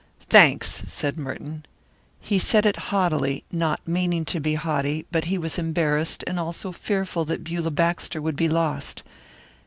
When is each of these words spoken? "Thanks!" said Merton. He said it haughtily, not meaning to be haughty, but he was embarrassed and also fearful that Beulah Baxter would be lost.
"Thanks!" 0.29 0.81
said 0.87 1.15
Merton. 1.15 1.63
He 2.19 2.39
said 2.39 2.65
it 2.65 2.75
haughtily, 2.89 3.43
not 3.51 3.87
meaning 3.87 4.25
to 4.25 4.39
be 4.39 4.55
haughty, 4.55 5.05
but 5.11 5.25
he 5.25 5.37
was 5.37 5.59
embarrassed 5.59 6.23
and 6.25 6.39
also 6.39 6.71
fearful 6.71 7.23
that 7.25 7.43
Beulah 7.43 7.69
Baxter 7.69 8.19
would 8.19 8.35
be 8.35 8.49
lost. 8.49 9.03